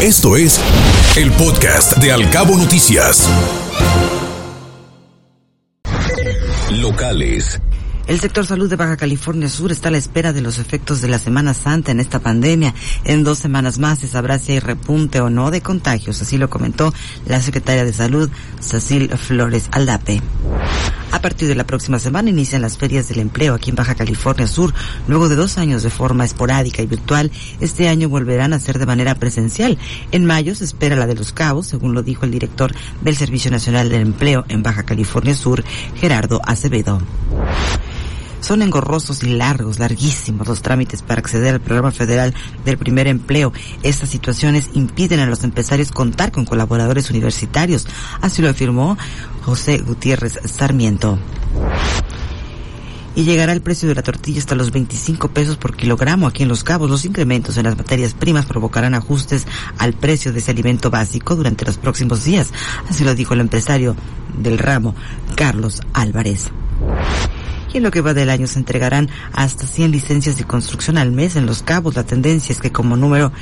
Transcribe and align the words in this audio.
Esto 0.00 0.36
es 0.36 0.60
el 1.16 1.32
podcast 1.32 1.96
de 1.96 2.12
Alcabo 2.12 2.56
Noticias. 2.56 3.28
Locales. 6.70 7.60
El 8.06 8.20
sector 8.20 8.46
salud 8.46 8.70
de 8.70 8.76
Baja 8.76 8.96
California 8.96 9.48
Sur 9.48 9.72
está 9.72 9.88
a 9.88 9.90
la 9.90 9.98
espera 9.98 10.32
de 10.32 10.40
los 10.40 10.60
efectos 10.60 11.00
de 11.00 11.08
la 11.08 11.18
Semana 11.18 11.52
Santa 11.52 11.90
en 11.90 11.98
esta 11.98 12.20
pandemia. 12.20 12.74
En 13.02 13.24
dos 13.24 13.38
semanas 13.38 13.80
más 13.80 13.98
se 13.98 14.06
sabrá 14.06 14.38
si 14.38 14.52
hay 14.52 14.60
repunte 14.60 15.20
o 15.20 15.30
no 15.30 15.50
de 15.50 15.62
contagios, 15.62 16.22
así 16.22 16.38
lo 16.38 16.48
comentó 16.48 16.94
la 17.26 17.42
secretaria 17.42 17.84
de 17.84 17.92
Salud, 17.92 18.30
Cecil 18.60 19.10
Flores 19.18 19.68
Aldape. 19.72 20.22
A 21.10 21.20
partir 21.22 21.48
de 21.48 21.54
la 21.54 21.66
próxima 21.66 21.98
semana 21.98 22.30
inician 22.30 22.62
las 22.62 22.76
ferias 22.76 23.08
del 23.08 23.20
empleo 23.20 23.54
aquí 23.54 23.70
en 23.70 23.76
Baja 23.76 23.94
California 23.94 24.46
Sur. 24.46 24.74
Luego 25.06 25.28
de 25.28 25.36
dos 25.36 25.58
años 25.58 25.82
de 25.82 25.90
forma 25.90 26.24
esporádica 26.24 26.82
y 26.82 26.86
virtual, 26.86 27.30
este 27.60 27.88
año 27.88 28.08
volverán 28.08 28.52
a 28.52 28.60
ser 28.60 28.78
de 28.78 28.86
manera 28.86 29.14
presencial. 29.14 29.78
En 30.12 30.26
mayo 30.26 30.54
se 30.54 30.64
espera 30.64 30.96
la 30.96 31.06
de 31.06 31.14
los 31.14 31.32
cabos, 31.32 31.66
según 31.66 31.94
lo 31.94 32.02
dijo 32.02 32.24
el 32.24 32.30
director 32.30 32.72
del 33.00 33.16
Servicio 33.16 33.50
Nacional 33.50 33.88
del 33.88 34.02
Empleo 34.02 34.44
en 34.48 34.62
Baja 34.62 34.82
California 34.84 35.34
Sur, 35.34 35.64
Gerardo 35.96 36.40
Acevedo. 36.44 37.00
Son 38.40 38.62
engorrosos 38.62 39.22
y 39.22 39.34
largos, 39.34 39.78
larguísimos 39.78 40.46
los 40.46 40.62
trámites 40.62 41.02
para 41.02 41.20
acceder 41.20 41.54
al 41.54 41.60
programa 41.60 41.90
federal 41.90 42.34
del 42.64 42.78
primer 42.78 43.06
empleo. 43.06 43.52
Estas 43.82 44.08
situaciones 44.08 44.70
impiden 44.74 45.20
a 45.20 45.26
los 45.26 45.44
empresarios 45.44 45.90
contar 45.90 46.32
con 46.32 46.44
colaboradores 46.44 47.10
universitarios. 47.10 47.86
Así 48.20 48.42
lo 48.42 48.48
afirmó 48.48 48.96
José 49.42 49.78
Gutiérrez 49.78 50.38
Sarmiento 50.44 51.18
y 53.18 53.24
llegará 53.24 53.52
el 53.52 53.62
precio 53.62 53.88
de 53.88 53.96
la 53.96 54.02
tortilla 54.02 54.38
hasta 54.38 54.54
los 54.54 54.70
25 54.70 55.30
pesos 55.30 55.56
por 55.56 55.74
kilogramo 55.74 56.28
aquí 56.28 56.44
en 56.44 56.48
Los 56.48 56.62
Cabos. 56.62 56.88
Los 56.88 57.04
incrementos 57.04 57.56
en 57.56 57.64
las 57.64 57.76
materias 57.76 58.14
primas 58.14 58.46
provocarán 58.46 58.94
ajustes 58.94 59.44
al 59.76 59.92
precio 59.94 60.32
de 60.32 60.38
ese 60.38 60.52
alimento 60.52 60.88
básico 60.88 61.34
durante 61.34 61.64
los 61.64 61.78
próximos 61.78 62.22
días. 62.22 62.52
Así 62.88 63.02
lo 63.02 63.16
dijo 63.16 63.34
el 63.34 63.40
empresario 63.40 63.96
del 64.38 64.56
ramo, 64.58 64.94
Carlos 65.34 65.82
Álvarez 65.94 66.52
y 67.72 67.78
en 67.78 67.82
lo 67.82 67.90
que 67.90 68.00
va 68.00 68.14
del 68.14 68.30
año 68.30 68.46
se 68.46 68.58
entregarán 68.58 69.08
hasta 69.32 69.66
100 69.66 69.90
licencias 69.90 70.36
de 70.36 70.44
construcción 70.44 70.98
al 70.98 71.12
mes 71.12 71.36
en 71.36 71.46
Los 71.46 71.62
Cabos. 71.62 71.96
La 71.96 72.04
tendencia 72.04 72.52
es 72.52 72.60
que 72.60 72.72
como 72.72 72.96
número 72.96 73.32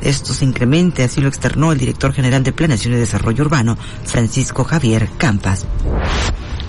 esto 0.00 0.32
se 0.34 0.44
incremente, 0.44 1.04
así 1.04 1.20
lo 1.20 1.28
externó 1.28 1.72
el 1.72 1.78
director 1.78 2.12
general 2.12 2.42
de 2.42 2.52
Planeación 2.52 2.94
y 2.94 2.96
Desarrollo 2.96 3.44
Urbano, 3.44 3.76
Francisco 4.04 4.64
Javier 4.64 5.08
Campas 5.18 5.66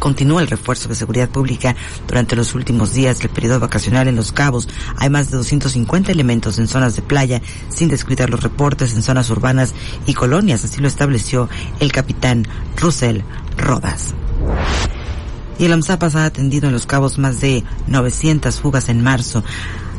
continúa 0.00 0.40
el 0.40 0.48
refuerzo 0.48 0.88
de 0.88 0.96
seguridad 0.96 1.28
pública 1.28 1.76
durante 2.08 2.34
los 2.34 2.54
últimos 2.54 2.92
días 2.92 3.20
del 3.20 3.28
periodo 3.28 3.60
vacacional 3.60 4.08
en 4.08 4.16
Los 4.16 4.32
Cabos. 4.32 4.68
Hay 4.96 5.10
más 5.10 5.30
de 5.30 5.36
250 5.36 6.10
elementos 6.10 6.58
en 6.58 6.66
zonas 6.66 6.96
de 6.96 7.02
playa, 7.02 7.40
sin 7.68 7.88
descuidar 7.88 8.30
los 8.30 8.42
reportes 8.42 8.94
en 8.94 9.02
zonas 9.02 9.30
urbanas 9.30 9.74
y 10.06 10.14
colonias, 10.14 10.64
así 10.64 10.80
lo 10.80 10.88
estableció 10.88 11.48
el 11.78 11.92
capitán 11.92 12.48
Russell 12.76 13.20
Rodas 13.56 14.14
y 15.60 15.66
el 15.66 15.74
AMSAPAS 15.74 16.16
ha 16.16 16.24
atendido 16.24 16.68
en 16.68 16.72
los 16.72 16.86
cabos 16.86 17.18
más 17.18 17.40
de 17.42 17.62
900 17.86 18.58
fugas 18.60 18.88
en 18.88 19.02
marzo. 19.02 19.44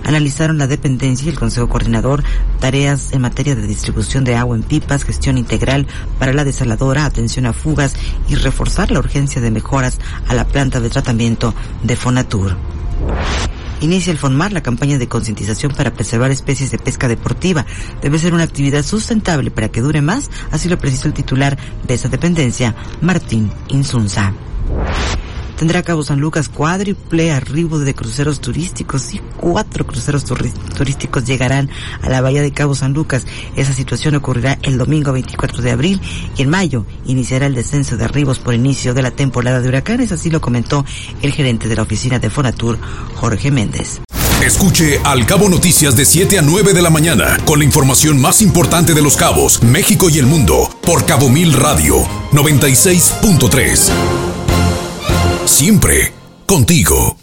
Analizaron 0.03 0.57
la 0.57 0.65
dependencia 0.65 1.27
y 1.27 1.29
el 1.29 1.37
Consejo 1.37 1.69
Coordinador, 1.69 2.23
tareas 2.59 3.13
en 3.13 3.21
materia 3.21 3.55
de 3.55 3.67
distribución 3.67 4.23
de 4.23 4.35
agua 4.35 4.55
en 4.55 4.63
pipas, 4.63 5.03
gestión 5.03 5.37
integral 5.37 5.85
para 6.17 6.33
la 6.33 6.43
desaladora, 6.43 7.05
atención 7.05 7.45
a 7.45 7.53
fugas 7.53 7.93
y 8.27 8.33
reforzar 8.33 8.89
la 8.89 8.97
urgencia 8.97 9.39
de 9.39 9.51
mejoras 9.51 9.99
a 10.27 10.33
la 10.33 10.47
planta 10.47 10.79
de 10.79 10.89
tratamiento 10.89 11.53
de 11.83 11.95
Fonatur. 11.95 12.57
Inicia 13.81 14.11
el 14.11 14.17
FONMAR 14.17 14.53
la 14.53 14.63
campaña 14.63 14.97
de 14.97 15.07
concientización 15.07 15.73
para 15.73 15.93
preservar 15.93 16.31
especies 16.31 16.71
de 16.71 16.79
pesca 16.79 17.07
deportiva. 17.07 17.67
Debe 18.01 18.17
ser 18.17 18.33
una 18.33 18.43
actividad 18.43 18.83
sustentable 18.83 19.51
para 19.51 19.69
que 19.69 19.81
dure 19.81 20.01
más, 20.01 20.31
así 20.49 20.69
lo 20.69 20.79
precisó 20.79 21.07
el 21.07 21.13
titular 21.13 21.55
de 21.87 21.93
esa 21.93 22.09
dependencia, 22.09 22.75
Martín 23.01 23.51
Insunza. 23.67 24.33
Tendrá 25.61 25.83
Cabo 25.83 26.03
San 26.03 26.19
Lucas 26.19 26.49
cuádruple 26.49 27.31
arribo 27.31 27.77
de 27.77 27.93
cruceros 27.93 28.41
turísticos 28.41 29.13
y 29.13 29.21
cuatro 29.37 29.85
cruceros 29.85 30.25
turísticos 30.25 31.23
llegarán 31.23 31.69
a 32.01 32.09
la 32.09 32.19
bahía 32.19 32.41
de 32.41 32.51
Cabo 32.51 32.73
San 32.73 32.93
Lucas. 32.93 33.27
Esa 33.55 33.71
situación 33.71 34.15
ocurrirá 34.15 34.57
el 34.63 34.79
domingo 34.79 35.13
24 35.13 35.61
de 35.61 35.69
abril 35.69 36.01
y 36.35 36.41
en 36.41 36.49
mayo 36.49 36.87
iniciará 37.05 37.45
el 37.45 37.53
descenso 37.53 37.95
de 37.95 38.05
arribos 38.05 38.39
por 38.39 38.55
inicio 38.55 38.95
de 38.95 39.03
la 39.03 39.11
temporada 39.11 39.61
de 39.61 39.69
huracanes, 39.69 40.11
así 40.11 40.31
lo 40.31 40.41
comentó 40.41 40.83
el 41.21 41.31
gerente 41.31 41.67
de 41.67 41.75
la 41.75 41.83
oficina 41.83 42.17
de 42.17 42.31
Fonatur, 42.31 42.79
Jorge 43.13 43.51
Méndez. 43.51 44.01
Escuche 44.43 44.99
Al 45.03 45.27
Cabo 45.27 45.47
Noticias 45.47 45.95
de 45.95 46.05
7 46.05 46.39
a 46.39 46.41
9 46.41 46.73
de 46.73 46.81
la 46.81 46.89
mañana 46.89 47.37
con 47.45 47.59
la 47.59 47.65
información 47.65 48.19
más 48.19 48.41
importante 48.41 48.95
de 48.95 49.03
los 49.03 49.15
cabos, 49.15 49.61
México 49.61 50.09
y 50.09 50.17
el 50.17 50.25
mundo 50.25 50.67
por 50.81 51.05
Cabo 51.05 51.29
Mil 51.29 51.53
Radio 51.53 51.97
96.3 52.31 54.40
siempre 55.61 56.11
contigo. 56.47 57.15